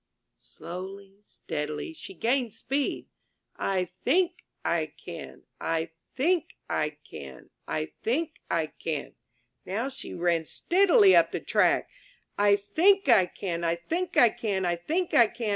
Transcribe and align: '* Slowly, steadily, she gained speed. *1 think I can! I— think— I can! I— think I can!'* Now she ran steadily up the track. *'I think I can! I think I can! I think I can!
'* 0.27 0.37
Slowly, 0.55 1.21
steadily, 1.27 1.93
she 1.93 2.15
gained 2.15 2.53
speed. 2.53 3.05
*1 3.59 3.87
think 4.03 4.43
I 4.65 4.93
can! 4.97 5.43
I— 5.59 5.91
think— 6.15 6.55
I 6.87 6.97
can! 7.07 7.51
I— 7.67 7.91
think 8.03 8.41
I 8.49 8.65
can!'* 8.79 9.13
Now 9.63 9.89
she 9.89 10.15
ran 10.15 10.45
steadily 10.45 11.15
up 11.15 11.31
the 11.31 11.39
track. 11.39 11.87
*'I 12.39 12.55
think 12.55 13.09
I 13.09 13.27
can! 13.27 13.63
I 13.63 13.75
think 13.75 14.17
I 14.17 14.29
can! 14.29 14.65
I 14.65 14.75
think 14.77 15.13
I 15.13 15.27
can! 15.27 15.49